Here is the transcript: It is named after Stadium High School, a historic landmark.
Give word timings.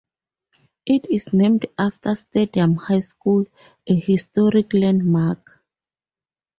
It 0.87 1.05
is 1.11 1.31
named 1.31 1.67
after 1.77 2.15
Stadium 2.15 2.73
High 2.73 2.97
School, 2.97 3.45
a 3.85 3.93
historic 3.99 4.73
landmark. 4.73 5.61